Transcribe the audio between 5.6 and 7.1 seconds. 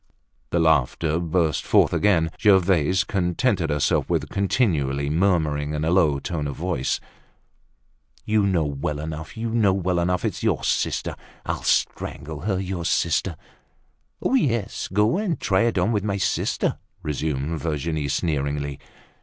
in a low tone of voice: